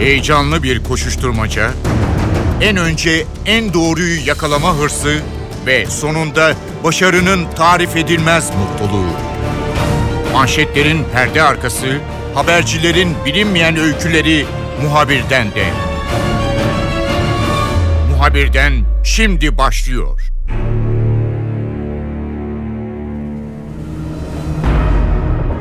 [0.00, 1.70] Heyecanlı bir koşuşturmaca,
[2.60, 5.20] en önce en doğruyu yakalama hırsı
[5.66, 6.52] ve sonunda
[6.84, 9.10] başarının tarif edilmez mutluluğu.
[10.32, 11.86] Manşetlerin perde arkası,
[12.34, 14.46] habercilerin bilinmeyen öyküleri
[14.82, 15.64] muhabirden de.
[18.10, 18.72] Muhabirden
[19.04, 20.20] şimdi başlıyor.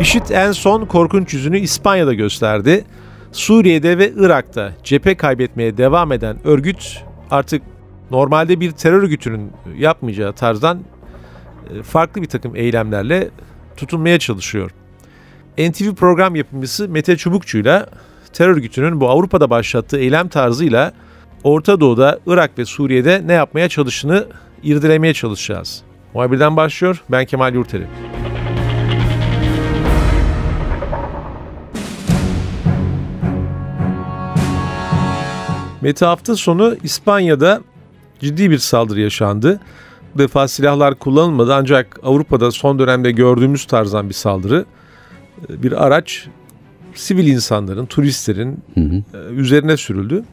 [0.02, 2.86] IŞİD en son korkunç yüzünü İspanya'da gösterdi.
[3.32, 7.62] Suriye'de ve Irak'ta cephe kaybetmeye devam eden örgüt artık
[8.12, 10.80] normalde bir terör örgütünün yapmayacağı tarzdan
[11.74, 13.30] e, farklı bir takım eylemlerle
[13.78, 14.72] tutunmaya çalışıyor.
[15.58, 17.88] NTV program yapımcısı Mete Çubukçu'yla
[18.34, 20.94] terör örgütünün bu Avrupa'da başlattığı eylem tarzıyla
[21.44, 24.28] Orta Doğu'da, Irak ve Suriye'de ne yapmaya çalıştığını
[24.64, 25.82] irdelemeye çalışacağız.
[26.14, 27.04] Muhabirden başlıyor.
[27.12, 27.88] Ben Kemal Yurteri.
[35.82, 37.62] Mete hafta sonu İspanya'da
[38.20, 39.60] ciddi bir saldırı yaşandı.
[40.16, 44.66] Bu defa silahlar kullanılmadı ancak Avrupa'da son dönemde gördüğümüz tarzdan bir saldırı.
[45.50, 46.28] Bir araç
[46.96, 48.96] sivil insanların, turistlerin hı hı.
[49.18, 50.24] E, üzerine sürüldü.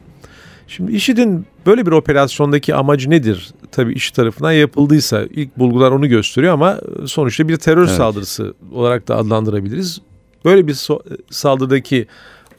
[0.67, 3.53] Şimdi IŞİD'in böyle bir operasyondaki amacı nedir?
[3.71, 7.97] Tabii iş tarafından yapıldıysa ilk bulgular onu gösteriyor ama sonuçta bir terör evet.
[7.97, 10.01] saldırısı olarak da adlandırabiliriz.
[10.45, 12.07] Böyle bir so- saldırıdaki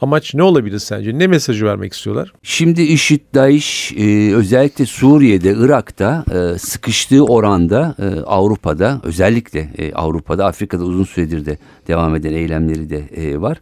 [0.00, 1.18] Amaç ne olabilir sence?
[1.18, 2.32] Ne mesajı vermek istiyorlar?
[2.42, 10.84] Şimdi IŞİD, DAEŞ e, özellikle Suriye'de, Irak'ta e, sıkıştığı oranda e, Avrupa'da özellikle Avrupa'da, Afrika'da
[10.84, 13.60] uzun süredir de devam eden eylemleri de var.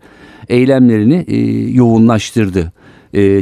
[0.48, 1.24] Eylemlerini
[1.76, 2.72] yoğunlaştırdı.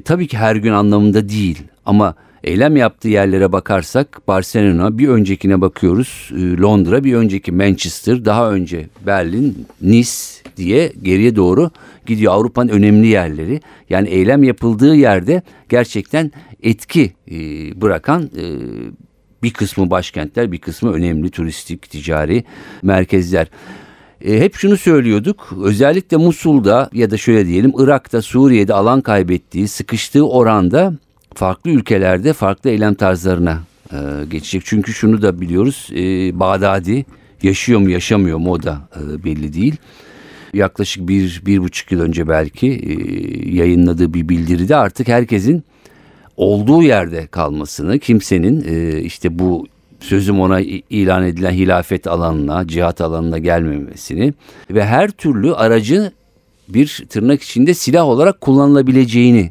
[0.05, 6.31] Tabii ki her gün anlamında değil ama eylem yaptığı yerlere bakarsak Barcelona bir öncekine bakıyoruz
[6.37, 10.11] e, Londra bir önceki Manchester daha önce Berlin Nice
[10.57, 11.71] diye geriye doğru
[12.07, 13.61] gidiyor Avrupa'nın önemli yerleri.
[13.91, 17.37] Yani eylem yapıldığı yerde gerçekten etki e,
[17.81, 18.45] bırakan e,
[19.43, 22.45] bir kısmı başkentler, bir kısmı önemli turistik, ticari
[22.83, 23.47] merkezler.
[24.25, 25.55] Hep şunu söylüyorduk.
[25.63, 30.99] Özellikle Musul'da ya da şöyle diyelim Irak'ta, Suriye'de alan kaybettiği, sıkıştığı oranda
[31.35, 33.61] farklı ülkelerde farklı eylem tarzlarına
[33.93, 33.97] e,
[34.31, 34.63] geçecek.
[34.65, 35.89] Çünkü şunu da biliyoruz.
[35.93, 36.01] E,
[36.41, 37.07] Bağdadi
[37.43, 39.77] yaşıyor mu yaşamıyor mu o da e, belli değil
[40.55, 42.93] yaklaşık bir, bir buçuk yıl önce belki e,
[43.55, 45.65] yayınladığı bir bildiride artık herkesin
[46.37, 49.67] olduğu yerde kalmasını, kimsenin e, işte bu
[50.01, 54.35] sözüm ona ilan edilen hilafet alanına, cihat alanına gelmemesini
[54.71, 56.13] ve her türlü aracı
[56.69, 59.51] bir tırnak içinde silah olarak kullanılabileceğini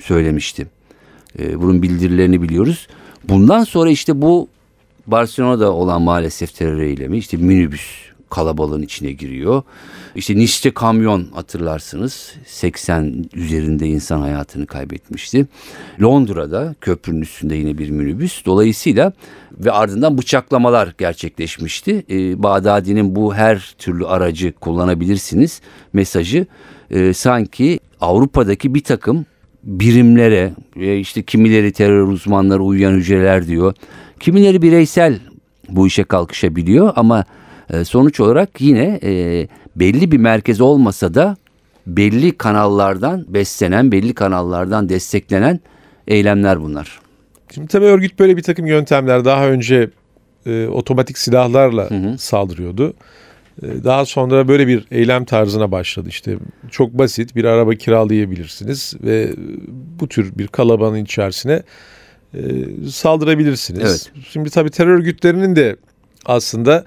[0.00, 0.66] söylemişti.
[1.38, 2.86] E, bunun bildirilerini biliyoruz.
[3.28, 4.48] Bundan sonra işte bu
[5.06, 9.62] Barcelona'da olan maalesef terör eylemi işte minibüs kalabalığın içine giriyor.
[10.14, 15.46] İşte Nice'te kamyon hatırlarsınız 80 üzerinde insan hayatını kaybetmişti.
[16.02, 18.44] Londra'da köprünün üstünde yine bir minibüs.
[18.46, 19.12] Dolayısıyla
[19.58, 22.04] ve ardından bıçaklamalar gerçekleşmişti.
[22.10, 25.60] Ee, Bağdadi'nin bu her türlü aracı kullanabilirsiniz
[25.92, 26.46] mesajı
[26.90, 29.26] e, sanki Avrupa'daki bir takım
[29.64, 30.52] birimlere
[31.00, 33.74] işte kimileri terör uzmanları uyuyan hücreler diyor.
[34.20, 35.18] Kimileri bireysel
[35.68, 37.24] bu işe kalkışabiliyor ama
[37.70, 41.36] e, sonuç olarak yine e, belli bir merkez olmasa da
[41.86, 45.60] belli kanallardan beslenen, belli kanallardan desteklenen
[46.08, 47.00] eylemler bunlar.
[47.54, 49.90] Şimdi tabii örgüt böyle bir takım yöntemler daha önce
[50.46, 52.18] e, otomatik silahlarla hı hı.
[52.18, 52.94] saldırıyordu.
[53.62, 56.08] E, daha sonra böyle bir eylem tarzına başladı.
[56.08, 56.36] İşte
[56.70, 59.32] çok basit bir araba kiralayabilirsiniz ve
[60.00, 61.62] bu tür bir kalabalığın içerisine
[62.34, 62.40] e,
[62.90, 63.82] saldırabilirsiniz.
[63.82, 64.26] Evet.
[64.30, 65.76] Şimdi tabii terör örgütlerinin de
[66.26, 66.86] aslında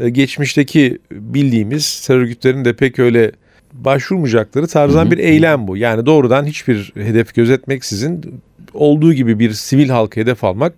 [0.00, 3.32] e, geçmişteki bildiğimiz terör örgütlerinin de pek öyle
[3.72, 5.76] başvurmayacakları tarzdan bir eylem bu.
[5.76, 8.40] Yani doğrudan hiçbir hedef gözetmeksizin
[8.74, 10.72] olduğu gibi bir sivil halka hedef almak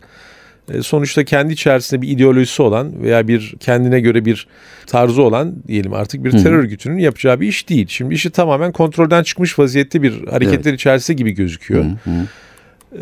[0.82, 4.46] sonuçta kendi içerisinde bir ideolojisi olan veya bir kendine göre bir
[4.86, 7.86] tarzı olan diyelim artık bir terör örgütünün yapacağı bir iş değil.
[7.88, 10.80] Şimdi işi tamamen kontrolden çıkmış vaziyette bir hareketler evet.
[10.80, 11.84] içerisinde gibi gözüküyor.
[11.84, 12.26] Hı hı.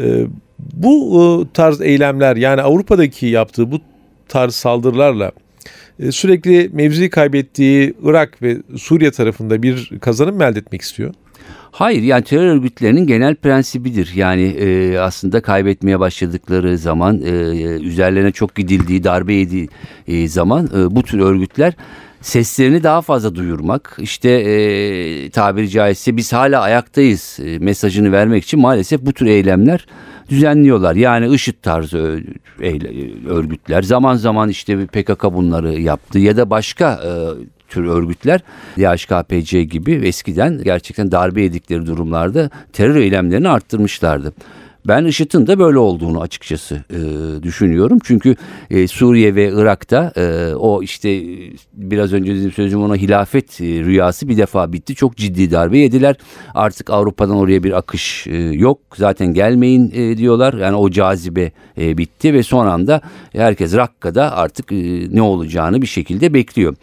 [0.03, 0.27] E,
[0.59, 3.81] bu tarz eylemler yani Avrupa'daki yaptığı bu
[4.29, 5.33] tarz saldırılarla
[6.01, 11.15] e, sürekli mevzi kaybettiği Irak ve Suriye tarafında bir kazanım elde etmek istiyor?
[11.75, 14.13] Hayır yani terör örgütlerinin genel prensibidir.
[14.15, 17.31] Yani e, aslında kaybetmeye başladıkları zaman e,
[17.81, 19.69] üzerlerine çok gidildiği darbe yediği
[20.09, 21.75] e, zaman e, bu tür örgütler
[22.21, 28.61] seslerini daha fazla duyurmak işte e, tabiri caizse biz hala ayaktayız e, mesajını vermek için
[28.61, 29.87] maalesef bu tür eylemler
[30.29, 30.95] düzenliyorlar.
[30.95, 32.23] Yani IŞİD tarzı
[33.29, 37.11] örgütler zaman zaman işte PKK bunları yaptı ya da başka e,
[37.69, 38.41] tür örgütler
[38.77, 44.33] DHKPC gibi eskiden gerçekten darbe yedikleri durumlarda terör eylemlerini arttırmışlardı.
[44.89, 46.99] Ben IŞİD'in de böyle olduğunu açıkçası e,
[47.43, 47.99] düşünüyorum.
[48.05, 48.37] Çünkü
[48.71, 53.65] e, Suriye ve Irak'ta e, o işte e, biraz önce dediğim sözüm ona hilafet e,
[53.65, 54.95] rüyası bir defa bitti.
[54.95, 56.17] Çok ciddi darbe yediler.
[56.55, 58.79] Artık Avrupa'dan oraya bir akış e, yok.
[58.97, 60.55] Zaten gelmeyin e, diyorlar.
[60.55, 63.01] Yani o cazibe e, bitti ve son anda
[63.33, 66.77] herkes Rakka'da artık e, ne olacağını bir şekilde bekliyor.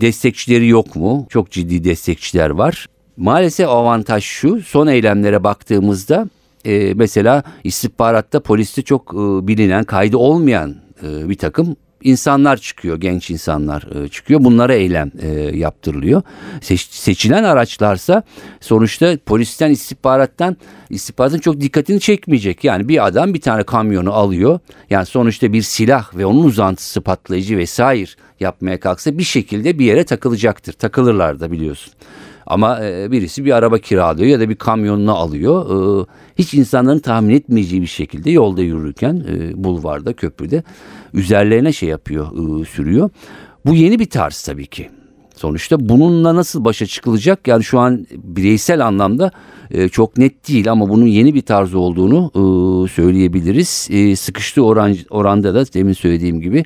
[0.00, 1.26] Destekçileri yok mu?
[1.30, 2.86] Çok ciddi destekçiler var.
[3.16, 6.28] Maalesef avantaj şu son eylemlere baktığımızda
[6.64, 13.30] e, mesela istihbaratta poliste çok e, bilinen kaydı olmayan e, bir takım insanlar çıkıyor, genç
[13.30, 14.44] insanlar e, çıkıyor.
[14.44, 16.22] Bunlara eylem e, yaptırılıyor.
[16.60, 18.22] Seç, seçilen araçlarsa
[18.60, 20.56] sonuçta polisten istihbarattan
[20.90, 22.64] istihbaratın çok dikkatini çekmeyecek.
[22.64, 24.60] Yani bir adam bir tane kamyonu alıyor.
[24.90, 30.04] Yani sonuçta bir silah ve onun uzantısı patlayıcı vesaire yapmaya kalksa bir şekilde bir yere
[30.04, 30.72] takılacaktır.
[30.72, 31.92] Takılırlar da biliyorsun.
[32.46, 35.66] Ama e, birisi bir araba kiralıyor ya da bir kamyonunu alıyor.
[36.02, 36.06] E,
[36.38, 40.62] hiç insanların tahmin etmeyeceği bir şekilde yolda yürürken e, bulvarda, köprüde
[41.14, 42.26] üzerlerine şey yapıyor,
[42.66, 43.10] sürüyor.
[43.66, 44.90] Bu yeni bir tarz tabii ki.
[45.38, 47.48] Sonuçta bununla nasıl başa çıkılacak?
[47.48, 49.30] Yani şu an bireysel anlamda
[49.92, 52.30] çok net değil ama bunun yeni bir tarz olduğunu
[52.88, 53.88] söyleyebiliriz.
[54.20, 56.64] Sıkıştığı oran, oranda da demin söylediğim gibi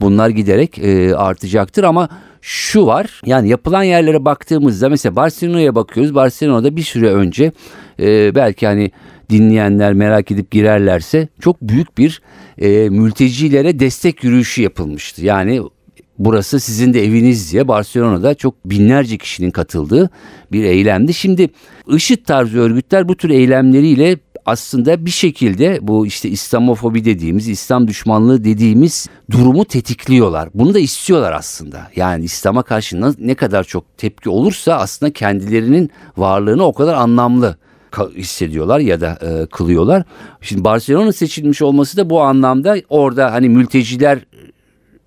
[0.00, 0.78] bunlar giderek
[1.16, 2.08] artacaktır ama
[2.40, 3.20] şu var.
[3.26, 6.14] Yani yapılan yerlere baktığımızda mesela Barcelona'ya bakıyoruz.
[6.14, 7.52] Barcelona'da bir süre önce
[8.00, 8.90] e, belki hani
[9.30, 12.22] dinleyenler merak edip girerlerse çok büyük bir
[12.58, 15.24] e, mültecilere destek yürüyüşü yapılmıştı.
[15.24, 15.62] Yani
[16.18, 20.10] burası sizin de eviniz diye Barcelona'da çok binlerce kişinin katıldığı
[20.52, 21.14] bir eylemdi.
[21.14, 21.48] Şimdi
[21.88, 28.44] IŞİD tarzı örgütler bu tür eylemleriyle aslında bir şekilde bu işte İslamofobi dediğimiz, İslam düşmanlığı
[28.44, 30.48] dediğimiz durumu tetikliyorlar.
[30.54, 31.90] Bunu da istiyorlar aslında.
[31.96, 37.56] Yani İslam'a karşı ne kadar çok tepki olursa aslında kendilerinin varlığını o kadar anlamlı
[38.16, 40.02] hissediyorlar ya da e, kılıyorlar.
[40.40, 44.18] Şimdi Barcelona seçilmiş olması da bu anlamda orada hani mülteciler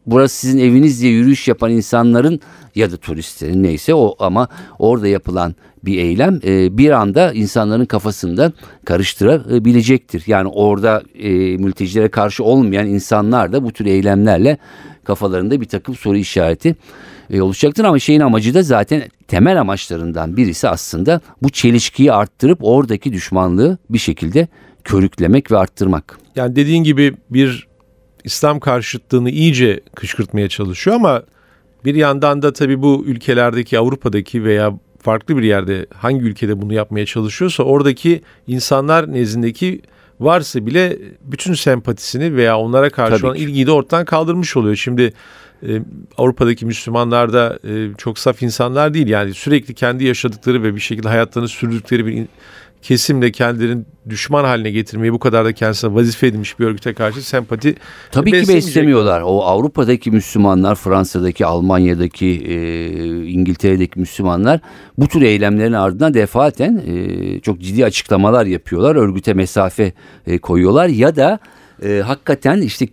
[0.07, 2.39] burası sizin eviniz diye yürüyüş yapan insanların
[2.75, 4.48] ya da turistlerin neyse o ama
[4.80, 5.56] orada yapılan
[5.86, 8.51] bir eylem e, bir anda insanların kafasında
[8.86, 10.24] karıştırabilecektir.
[10.27, 14.57] Yani orada e, mültecilere karşı olmayan insanlar da bu tür eylemlerle
[15.04, 16.75] kafalarında bir takım soru işareti
[17.30, 17.83] e, oluşacaktır.
[17.83, 23.98] Ama şeyin amacı da zaten temel amaçlarından birisi aslında bu çelişkiyi arttırıp oradaki düşmanlığı bir
[23.98, 24.48] şekilde
[24.83, 26.19] körüklemek ve arttırmak.
[26.36, 27.68] Yani dediğin gibi bir
[28.27, 31.24] İslam karşıtlığını iyice kışkırtmaya çalışıyor ama
[31.85, 37.06] bir yandan da tabii bu ülkelerdeki Avrupa'daki veya farklı bir yerde hangi ülkede bunu yapmaya
[37.06, 39.81] çalışıyorsa oradaki insanlar nezdindeki
[40.19, 44.75] varsa bile bütün sempatisini veya onlara karşı olan ilgiyi de ortadan kaldırmış oluyor.
[44.75, 45.13] Şimdi
[45.63, 45.81] e,
[46.18, 49.07] Avrupa'daki Müslümanlar da e, çok saf insanlar değil.
[49.07, 52.27] Yani sürekli kendi yaşadıkları ve bir şekilde hayatlarını sürdükleri bir
[52.81, 57.75] kesimle kendilerini düşman haline getirmeyi bu kadar da kendisine vazife edinmiş bir örgüte karşı sempati
[58.12, 59.21] Tabii ki beslemiyorlar.
[59.21, 64.59] O Avrupa'daki Müslümanlar, Fransa'daki, Almanya'daki, e, İngiltere'deki Müslümanlar
[64.97, 68.95] bu tür eylemlerin ardından defaten e, çok ciddi açıklamalar yapıyorlar.
[68.95, 69.94] Örgüte mesafe
[70.27, 71.39] e, koyuyorlar ya da
[71.83, 72.88] e, hakikaten işte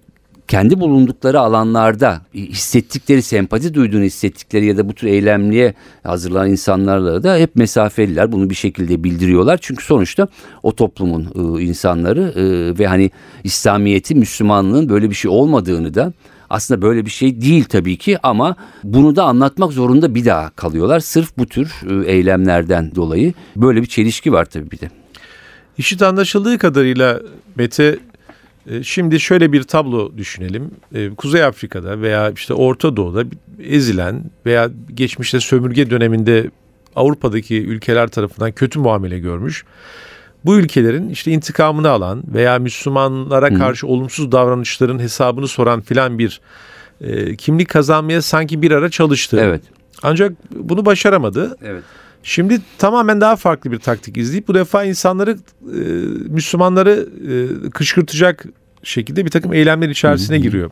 [0.48, 7.36] kendi bulundukları alanlarda hissettikleri sempati duyduğunu hissettikleri ya da bu tür eylemliğe hazırlanan insanlarla da
[7.36, 9.58] hep mesafeliler bunu bir şekilde bildiriyorlar.
[9.62, 10.28] Çünkü sonuçta
[10.62, 13.10] o toplumun ıı, insanları ıı, ve hani
[13.44, 16.12] İslamiyeti Müslümanlığın böyle bir şey olmadığını da
[16.50, 21.00] aslında böyle bir şey değil tabii ki ama bunu da anlatmak zorunda bir daha kalıyorlar.
[21.00, 24.90] Sırf bu tür ıı, eylemlerden dolayı böyle bir çelişki var tabii bir de.
[25.78, 27.20] İşit anlaşıldığı kadarıyla
[27.56, 27.98] Mete
[28.82, 30.70] şimdi şöyle bir tablo düşünelim.
[30.94, 33.24] E, Kuzey Afrika'da veya işte Orta Doğu'da
[33.62, 36.50] ezilen veya geçmişte sömürge döneminde
[36.96, 39.64] Avrupa'daki ülkeler tarafından kötü muamele görmüş.
[40.44, 43.90] Bu ülkelerin işte intikamını alan veya Müslümanlara karşı Hı.
[43.90, 46.40] olumsuz davranışların hesabını soran filan bir
[47.00, 49.38] e, kimlik kazanmaya sanki bir ara çalıştı.
[49.42, 49.62] Evet.
[50.02, 51.56] Ancak bunu başaramadı.
[51.62, 51.84] Evet.
[52.26, 55.78] Şimdi tamamen daha farklı bir taktik izleyip bu defa insanları e,
[56.28, 58.46] Müslümanları e, kışkırtacak
[58.82, 60.70] şekilde bir takım eylemler içerisine giriyor.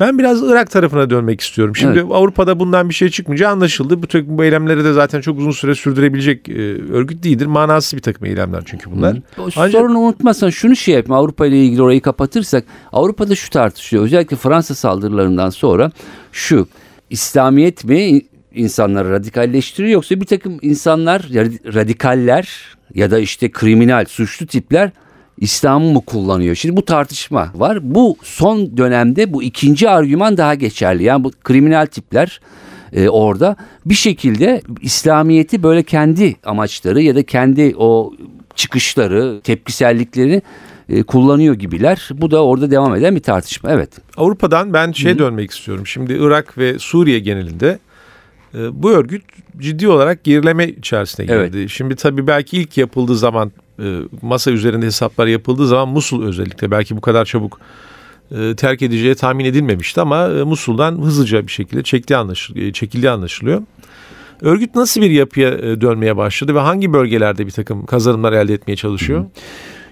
[0.00, 1.76] Ben biraz Irak tarafına dönmek istiyorum.
[1.76, 2.10] Şimdi evet.
[2.10, 4.02] Avrupa'da bundan bir şey çıkmayınca anlaşıldı.
[4.02, 6.52] Bu takım bu eylemleri de zaten çok uzun süre sürdürebilecek e,
[6.92, 7.46] örgüt değildir.
[7.46, 9.16] Manasız bir takım eylemler çünkü bunlar.
[9.38, 9.70] Ancak...
[9.70, 14.04] Sorunu unutmazsan şunu şey yapma Avrupa ile ilgili orayı kapatırsak Avrupa'da şu tartışıyor.
[14.04, 15.90] Özellikle Fransa saldırılarından sonra
[16.32, 16.68] şu
[17.10, 18.22] İslamiyet mi
[18.54, 21.22] insanları radikalleştiriyor yoksa bir takım insanlar
[21.74, 24.90] radikaller ya da işte kriminal suçlu tipler
[25.38, 26.54] İslam'ı mı kullanıyor?
[26.54, 27.78] Şimdi bu tartışma var.
[27.82, 31.04] Bu son dönemde bu ikinci argüman daha geçerli.
[31.04, 32.40] Yani bu kriminal tipler
[32.92, 33.56] e, orada
[33.86, 38.12] bir şekilde İslamiyet'i böyle kendi amaçları ya da kendi o
[38.56, 40.42] çıkışları, tepkisellikleri
[40.88, 42.08] e, kullanıyor gibiler.
[42.12, 43.70] Bu da orada devam eden bir tartışma.
[43.72, 43.90] Evet.
[44.16, 45.86] Avrupa'dan ben şey dönmek istiyorum.
[45.86, 47.78] Şimdi Irak ve Suriye genelinde
[48.72, 49.22] bu örgüt
[49.58, 51.56] ciddi olarak gerileme içerisine girdi.
[51.56, 51.70] Evet.
[51.70, 56.96] Şimdi tabii belki ilk yapıldığı zaman e, masa üzerinde hesaplar yapıldığı zaman Musul özellikle belki
[56.96, 57.60] bu kadar çabuk
[58.30, 63.62] e, terk edeceği tahmin edilmemişti ama e, Musul'dan hızlıca bir şekilde çektiği anlaşılıyor, çekildiği anlaşılıyor.
[64.40, 69.24] Örgüt nasıl bir yapıya dönmeye başladı ve hangi bölgelerde bir takım kazanımlar elde etmeye çalışıyor?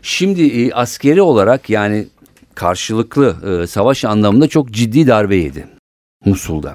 [0.03, 2.07] Şimdi askeri olarak yani
[2.55, 3.37] karşılıklı
[3.69, 5.67] savaş anlamında çok ciddi darbe yedi
[6.25, 6.75] Musul'da.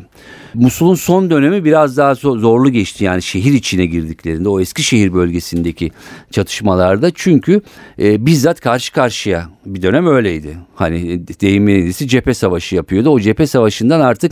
[0.54, 5.14] Musul'un son dönemi biraz daha zo- zorlu geçti yani şehir içine girdiklerinde o eski şehir
[5.14, 5.92] bölgesindeki
[6.32, 7.62] çatışmalarda çünkü
[8.00, 10.58] e, bizzat karşı karşıya bir dönem öyleydi.
[10.76, 13.10] Hani e, deyimlisi cephe savaşı yapıyordu.
[13.10, 14.32] O cephe savaşından artık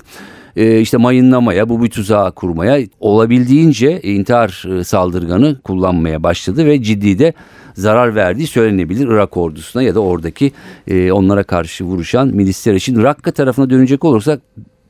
[0.56, 7.20] e, işte mayınlamaya, bu bir tuzağı kurmaya olabildiğince intihar e, saldırganı kullanmaya başladı ve ciddi
[7.20, 7.34] de
[7.74, 10.52] zarar verdiği söylenebilir Irak ordusuna ya da oradaki
[10.88, 13.04] e, onlara karşı vuruşan milisler için.
[13.04, 14.42] Rakka tarafına dönecek olursak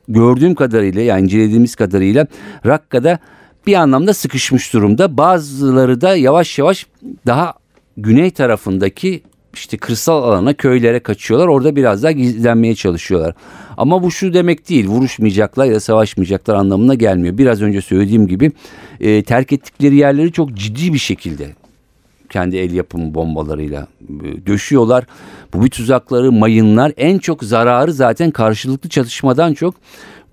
[0.08, 2.26] gördüğüm kadarıyla yani incelediğimiz kadarıyla
[2.66, 3.18] Rakka'da
[3.66, 5.16] bir anlamda sıkışmış durumda.
[5.16, 6.86] Bazıları da yavaş yavaş
[7.26, 7.54] daha
[7.96, 9.22] güney tarafındaki
[9.54, 11.48] işte kırsal alana, köylere kaçıyorlar.
[11.48, 13.34] Orada biraz daha gizlenmeye çalışıyorlar.
[13.76, 14.86] Ama bu şu demek değil.
[14.86, 17.38] Vuruşmayacaklar ya da savaşmayacaklar anlamına gelmiyor.
[17.38, 18.52] Biraz önce söylediğim gibi
[19.00, 21.48] e, terk ettikleri yerleri çok ciddi bir şekilde
[22.30, 23.86] kendi el yapımı bombalarıyla
[24.24, 25.04] e, döşüyorlar.
[25.54, 29.74] Bu bir tuzakları, mayınlar en çok zararı zaten karşılıklı çatışmadan çok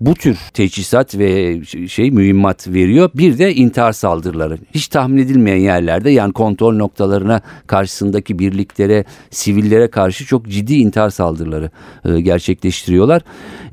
[0.06, 3.10] bu tür teçhizat ve şey mühimmat veriyor.
[3.14, 4.58] Bir de intihar saldırıları.
[4.74, 11.70] Hiç tahmin edilmeyen yerlerde yani kontrol noktalarına karşısındaki birliklere, sivillere karşı çok ciddi intihar saldırıları
[12.04, 13.22] e, gerçekleştiriyorlar.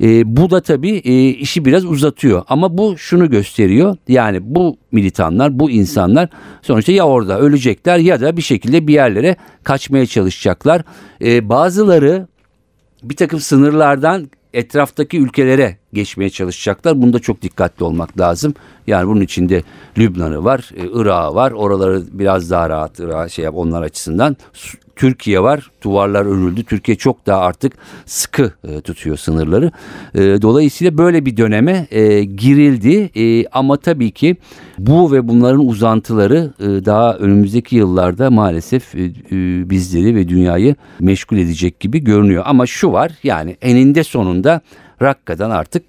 [0.02, 2.44] E, bu da tabii e, işi biraz uzatıyor.
[2.48, 3.98] Ama bu şunu gösteriyor.
[4.08, 6.30] Yani bu militanlar, bu insanlar
[6.62, 10.82] sonuçta ya orada ölecekler ya da bir şekilde bir yerlere kaçmaya çalışacaklar.
[11.22, 12.28] Bazıları
[13.04, 17.02] bir takım sınırlardan etraftaki ülkelere geçmeye çalışacaklar.
[17.02, 18.54] Bunda çok dikkatli olmak lazım.
[18.88, 19.64] Yani bunun içinde
[19.98, 21.52] Lübnan'ı var, e, Irak'ı var.
[21.52, 24.38] Oraları biraz daha rahat Irak şey yap onlar açısından.
[24.96, 25.72] Türkiye var.
[25.84, 26.64] Duvarlar örüldü.
[26.64, 27.74] Türkiye çok daha artık
[28.06, 29.72] sıkı e, tutuyor sınırları.
[30.16, 33.10] E, dolayısıyla böyle bir döneme e, girildi.
[33.16, 34.36] E, ama tabii ki
[34.78, 39.10] bu ve bunların uzantıları e, daha önümüzdeki yıllarda maalesef e, e,
[39.70, 42.44] bizleri ve dünyayı meşgul edecek gibi görünüyor.
[42.46, 44.62] Ama şu var yani eninde sonunda
[45.02, 45.84] Rakka'dan artık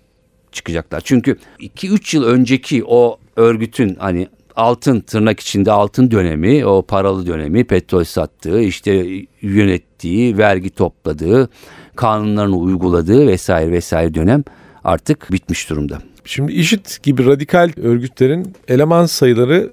[0.52, 1.00] çıkacaklar.
[1.04, 7.64] Çünkü 2-3 yıl önceki o örgütün hani altın tırnak içinde altın dönemi, o paralı dönemi,
[7.64, 9.06] petrol sattığı, işte
[9.42, 11.48] yönettiği, vergi topladığı,
[11.96, 14.44] kanunlarını uyguladığı vesaire vesaire dönem
[14.84, 15.98] artık bitmiş durumda.
[16.24, 19.72] Şimdi IŞİD gibi radikal örgütlerin eleman sayıları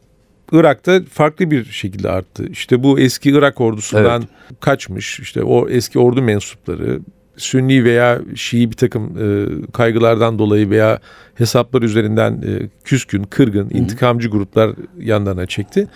[0.52, 2.46] Irak'ta farklı bir şekilde arttı.
[2.52, 4.24] İşte bu eski Irak ordusundan
[4.60, 7.00] kaçmış, işte o eski ordu mensupları,
[7.39, 9.27] Sünni veya Şii bir takım e,
[9.72, 11.00] kaygılardan dolayı veya
[11.36, 15.88] hesaplar üzerinden e, küskün, kırgın, intikamcı gruplar yanlarına çekti.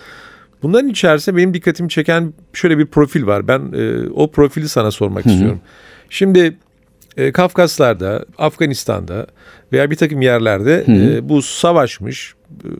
[0.62, 3.48] Bunların içerisinde benim dikkatimi çeken şöyle bir profil var.
[3.48, 5.60] Ben e, o profili sana sormak istiyorum.
[6.10, 6.56] Şimdi
[7.16, 9.26] e, Kafkaslar'da, Afganistan'da
[9.72, 12.34] veya bir takım yerlerde e, bu savaşmış,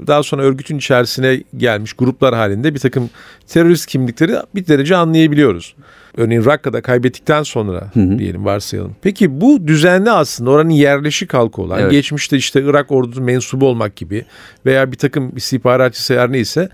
[0.06, 3.10] daha sonra örgütün içerisine gelmiş gruplar halinde bir takım
[3.46, 5.74] terörist kimlikleri bir derece anlayabiliyoruz.
[6.16, 8.96] Örneğin Rakka'da kaybettikten sonra diyelim varsayalım.
[9.02, 11.90] Peki bu düzenli aslında oranın yerleşik halkı olan, Evet.
[11.90, 14.24] geçmişte işte Irak ordusu mensubu olmak gibi
[14.66, 16.68] veya bir takım istihbaratçı her neyse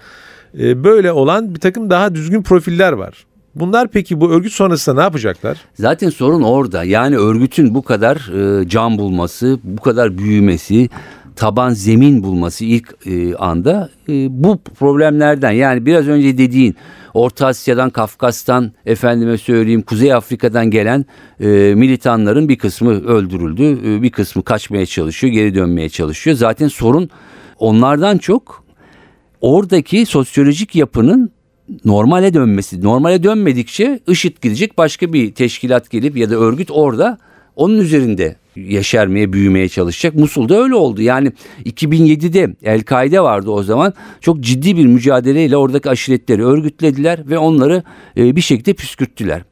[0.59, 3.27] e, böyle olan bir takım daha düzgün profiller var.
[3.55, 5.59] Bunlar peki bu örgüt sonrasında ne yapacaklar?
[5.75, 6.85] Zaten sorun orada.
[6.85, 8.17] Yani örgütün bu kadar
[8.61, 10.89] e, can bulması, bu kadar büyümesi,
[11.37, 14.13] taban zemin bulması ilk e, anda e,
[14.45, 16.77] bu problemlerden yani biraz önce dediğin
[17.15, 21.05] Orta Asya'dan, Kafkas'tan, efendime söyleyeyim Kuzey Afrika'dan gelen
[21.41, 26.37] e, militanların bir kısmı öldürüldü, e, bir kısmı kaçmaya çalışıyor, geri dönmeye çalışıyor.
[26.37, 27.11] Zaten sorun
[27.59, 28.65] onlardan çok
[29.41, 31.33] oradaki sosyolojik yapının
[31.85, 32.83] normale dönmesi.
[32.83, 37.19] Normale dönmedikçe IŞİD gidecek başka bir teşkilat gelip ya da örgüt orada
[37.57, 40.15] onun üzerinde yeşermeye, büyümeye çalışacak.
[40.15, 41.03] Musul'da öyle oldu.
[41.03, 41.33] Yani
[41.65, 43.95] 2007'de El-Kaide vardı o zaman.
[44.21, 47.83] Çok ciddi bir mücadeleyle oradaki aşiretleri örgütlediler ve onları
[48.17, 49.43] e, bir şekilde püskürttüler.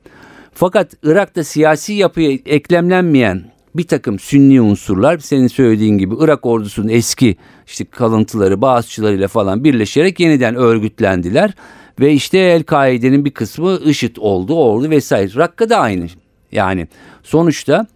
[0.52, 3.44] Fakat Irak'ta siyasi yapıya eklemlenmeyen
[3.74, 10.20] bir takım sünni unsurlar senin söylediğin gibi Irak ordusunun eski işte kalıntıları, bağızçılarıyla falan birleşerek
[10.20, 11.52] yeniden örgütlendiler.
[12.00, 15.34] Ve işte El-Kaide'nin bir kısmı IŞİD oldu, oldu vesaire.
[15.34, 16.06] Rakka da aynı.
[16.52, 16.88] Yani
[17.22, 17.86] sonuçta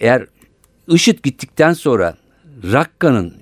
[0.00, 0.26] eğer
[0.88, 2.16] IŞİD gittikten sonra
[2.72, 3.34] Rakka'nın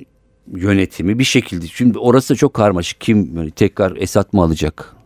[0.54, 1.66] yönetimi bir şekilde.
[1.66, 3.00] Şimdi orası da çok karmaşık.
[3.00, 4.96] Kim tekrar Esat mı alacak?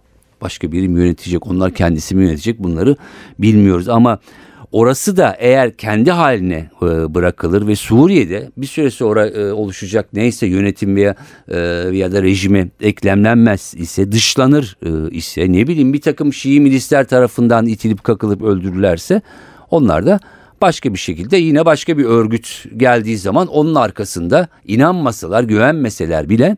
[0.41, 1.47] Başka biri mi yönetecek?
[1.47, 2.59] Onlar kendisi mi yönetecek?
[2.59, 2.97] Bunları
[3.39, 4.19] bilmiyoruz ama
[4.73, 10.47] orası da eğer kendi haline e, bırakılır ve Suriye'de bir süre sonra e, oluşacak neyse
[10.47, 11.15] yönetim veya
[11.49, 11.59] e,
[11.93, 14.77] ya da rejime eklemlenmez ise dışlanır
[15.11, 19.23] ise ne bileyim bir takım Şii milisler tarafından itilip kakılıp öldürürlerse
[19.71, 20.21] onlar da
[20.61, 26.57] başka bir şekilde yine başka bir örgüt geldiği zaman onun arkasında inanmasalar güvenmeseler bile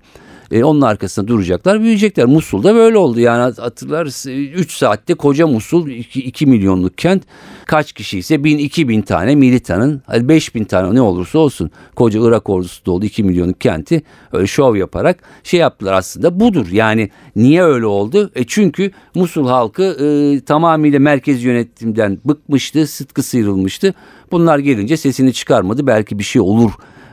[0.52, 2.26] e, onun arkasında duracaklar büyüyecekler.
[2.26, 3.20] Musul'da böyle oldu.
[3.20, 7.22] Yani hatırlarız 3 saatte koca Musul 2, 2 milyonluk kent.
[7.66, 12.84] Kaç kişi ise 1000 2000 tane militanın 5000 tane ne olursa olsun koca Irak ordusu
[12.86, 14.02] dolu 2 milyonluk kenti.
[14.32, 16.40] Öyle şov yaparak şey yaptılar aslında.
[16.40, 16.66] Budur.
[16.72, 18.30] Yani niye öyle oldu?
[18.34, 23.94] E çünkü Musul halkı e, tamamıyla merkez yönetimden bıkmıştı sıtkı sıyrılmıştı.
[24.32, 25.86] Bunlar gelince sesini çıkarmadı.
[25.86, 26.72] Belki bir şey olur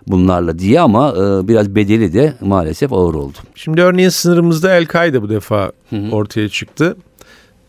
[0.09, 3.37] bunlarla diye ama e, biraz bedeli de maalesef ağır oldu.
[3.55, 6.11] Şimdi örneğin sınırımızda El-Kaide bu defa Hı-hı.
[6.11, 6.97] ortaya çıktı.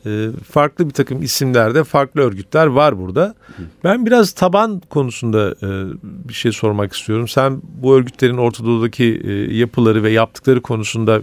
[0.07, 3.35] E, farklı bir takım isimlerde farklı örgütler var burada.
[3.57, 3.63] Hı.
[3.85, 5.69] Ben biraz taban konusunda e,
[6.03, 7.29] bir şey sormak istiyorum.
[7.29, 11.21] Sen bu örgütlerin Orta Doğu'daki e, yapıları ve yaptıkları konusunda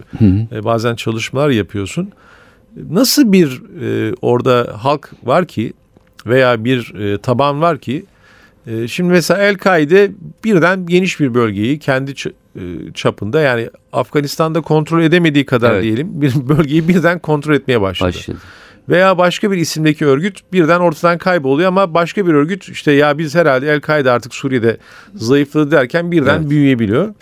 [0.52, 2.12] e, bazen çalışmalar yapıyorsun.
[2.90, 5.74] Nasıl bir e, orada halk var ki
[6.26, 8.06] veya bir e, taban var ki
[8.88, 10.12] şimdi mesela El-Kaide
[10.44, 12.62] birden geniş bir bölgeyi kendi e,
[12.94, 15.84] çapında yani Afganistan'da kontrol edemediği kadar evet.
[15.84, 18.08] diyelim bir bölgeyi birden kontrol etmeye başladı.
[18.08, 18.38] başladı.
[18.90, 23.36] Veya başka bir isimdeki örgüt birden ortadan kayboluyor ama başka bir örgüt işte ya biz
[23.36, 24.78] herhalde El-Kaide artık Suriye'de
[25.16, 26.50] zayıfladı derken birden evet.
[26.50, 27.14] büyüyebiliyor.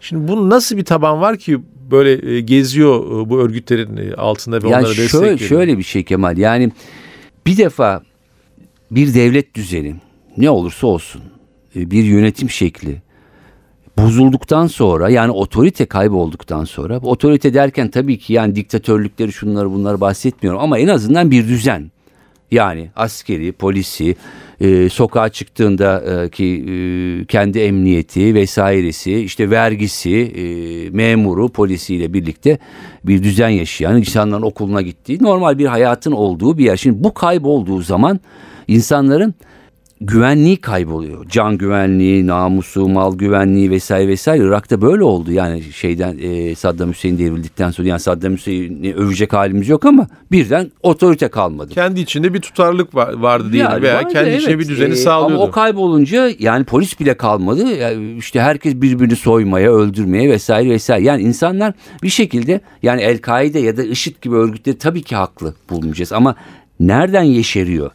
[0.00, 1.60] Şimdi bunun nasıl bir taban var ki
[1.90, 5.38] böyle e, geziyor e, bu örgütlerin altında ve yani onlara destek veriyor?
[5.38, 6.72] Şöyle bir şey Kemal yani
[7.46, 8.02] bir defa
[8.90, 9.96] bir devlet düzeni
[10.36, 11.22] ne olursa olsun
[11.76, 13.02] e, bir yönetim şekli
[13.98, 20.60] bozulduktan sonra yani otorite kaybolduktan sonra otorite derken tabii ki yani diktatörlükleri şunları bunları bahsetmiyorum
[20.60, 21.90] ama en azından bir düzen
[22.50, 24.16] yani askeri, polisi,
[24.60, 30.44] e, sokağa çıktığında e, ki e, kendi emniyeti vesairesi, işte vergisi, e,
[30.90, 32.58] memuru, polisiyle birlikte
[33.04, 36.76] bir düzen yaşayan, insanların okuluna gittiği, normal bir hayatın olduğu bir yer.
[36.76, 38.20] Şimdi bu kaybolduğu zaman
[38.68, 39.34] insanların
[40.06, 41.28] güvenliği kayboluyor.
[41.28, 44.44] Can güvenliği, namusu, mal güvenliği vesaire vesaire.
[44.44, 45.32] Irak'ta böyle oldu.
[45.32, 50.70] Yani şeyden e, Saddam Hüseyin devrildikten sonra yani Saddam Hüseyin'i övecek halimiz yok ama birden
[50.82, 51.74] otorite kalmadı.
[51.74, 54.40] Kendi içinde bir tutarlılık var, vardı değil yani veya vardı, kendi evet.
[54.40, 55.34] içinde bir düzeni e, sağlıyordu.
[55.34, 57.62] Ama o kaybolunca yani polis bile kalmadı.
[57.62, 61.04] Yani işte herkes birbirini soymaya, öldürmeye vesaire vesaire.
[61.04, 66.12] Yani insanlar bir şekilde yani El-Kaide ya da IŞİD gibi örgütleri tabii ki haklı bulmayacağız
[66.12, 66.34] ama
[66.80, 67.90] nereden yeşeriyor?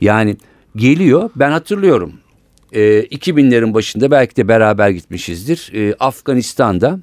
[0.00, 0.36] Yani
[0.76, 1.30] geliyor.
[1.36, 2.12] Ben hatırlıyorum.
[2.72, 5.70] E, ee, 2000'lerin başında belki de beraber gitmişizdir.
[5.74, 7.00] E, Afganistan'da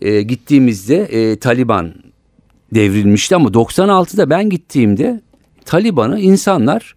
[0.00, 1.94] e, gittiğimizde e, Taliban
[2.74, 5.20] devrilmişti ama 96'da ben gittiğimde
[5.64, 6.96] Taliban'ı insanlar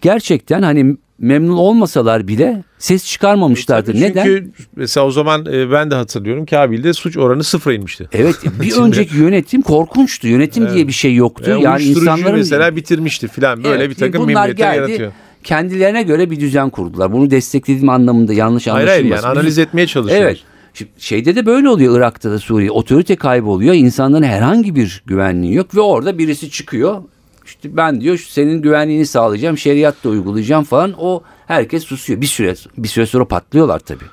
[0.00, 3.92] gerçekten hani memnun olmasalar bile ses çıkarmamışlardı.
[3.92, 4.24] Tabii Neden?
[4.24, 8.08] Çünkü mesela o zaman e, ben de hatırlıyorum Kabil'de suç oranı sıfıra inmişti.
[8.12, 10.28] Evet bir önceki yönetim korkunçtu.
[10.28, 10.74] Yönetim evet.
[10.74, 11.56] diye bir şey yoktu.
[11.58, 15.12] E, yani insanların mesela bitirmişti filan böyle evet, bir takım memnuniyetler yaratıyor.
[15.44, 17.12] Kendilerine göre bir düzen kurdular.
[17.12, 18.88] Bunu desteklediğim anlamında yanlış anlaşılmasın.
[18.88, 20.24] Hayır hayır yani analiz etmeye çalışıyoruz.
[20.24, 20.38] Evet.
[20.74, 22.70] Şimdi şeyde de böyle oluyor Irak'ta da Suriye.
[22.70, 23.74] Otorite kayboluyor.
[23.74, 27.02] İnsanların herhangi bir güvenliği yok ve orada birisi çıkıyor
[27.46, 30.94] işte ben diyor senin güvenliğini sağlayacağım, şeriat da uygulayacağım falan.
[30.98, 32.20] O herkes susuyor.
[32.20, 34.04] Bir süre bir süre sonra patlıyorlar tabii.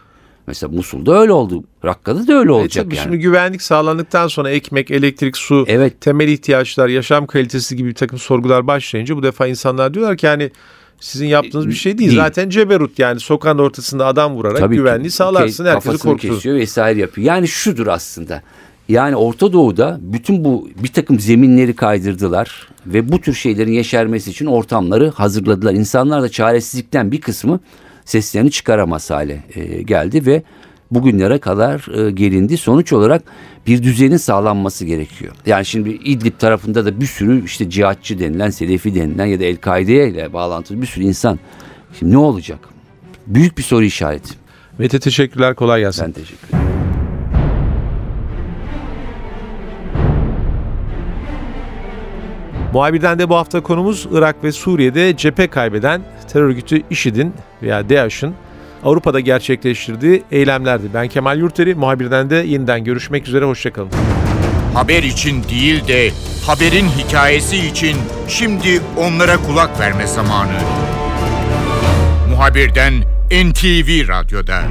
[0.48, 1.63] Mesela Musul'da öyle oldu.
[1.86, 3.04] Rakka'da da öyle olacak e tabii yani.
[3.04, 6.02] Şimdi güvenlik sağlandıktan sonra ekmek, elektrik, su, evet.
[6.02, 10.52] temel ihtiyaçlar, yaşam kalitesi gibi bir takım sorgular başlayınca bu defa insanlar diyorlar ki yani
[11.00, 12.10] sizin yaptığınız bir şey değil.
[12.10, 12.22] değil.
[12.22, 15.15] Zaten ceberut yani sokağın ortasında adam vurarak Tabii güvenliği ki.
[15.15, 15.65] sağlarsın.
[15.65, 16.36] Herkesi korkutursun.
[16.36, 17.28] kesiyor vesaire yapıyor.
[17.28, 18.41] Yani şudur aslında.
[18.91, 24.45] Yani Orta Doğu'da bütün bu bir takım zeminleri kaydırdılar ve bu tür şeylerin yeşermesi için
[24.45, 25.73] ortamları hazırladılar.
[25.73, 27.60] İnsanlar da çaresizlikten bir kısmı
[28.06, 30.43] seslerini çıkaramaz hale e, geldi ve
[30.91, 32.58] bugünlere kadar e, gelindi.
[32.58, 33.23] Sonuç olarak
[33.67, 35.34] bir düzenin sağlanması gerekiyor.
[35.45, 40.10] Yani şimdi İdlib tarafında da bir sürü işte cihatçı denilen, Selefi denilen ya da El-Kaide
[40.10, 41.39] ile bağlantılı bir sürü insan.
[41.99, 42.60] Şimdi ne olacak?
[43.27, 44.34] Büyük bir soru işareti.
[44.77, 46.06] Mete teşekkürler, kolay gelsin.
[46.06, 46.61] Ben teşekkür ederim.
[52.73, 56.01] Muhabirden de bu hafta konumuz Irak ve Suriye'de cephe kaybeden
[56.34, 58.36] terör örgütü IŞİD'in veya DAEŞ'in
[58.84, 60.84] Avrupa'da gerçekleştirdiği eylemlerdi.
[60.93, 63.89] Ben Kemal Yurteri, muhabirden de yeniden görüşmek üzere, hoşçakalın.
[64.73, 66.12] Haber için değil de
[66.45, 70.60] haberin hikayesi için şimdi onlara kulak verme zamanı.
[72.29, 72.93] Muhabirden
[73.31, 74.63] NTV Radyo'da.